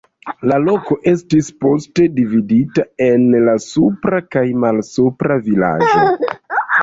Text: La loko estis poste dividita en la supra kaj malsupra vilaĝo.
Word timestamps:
La 0.51 0.55
loko 0.67 0.95
estis 1.09 1.49
poste 1.65 2.05
dividita 2.15 2.85
en 3.09 3.27
la 3.49 3.55
supra 3.67 4.23
kaj 4.37 4.45
malsupra 4.65 5.37
vilaĝo. 5.51 6.09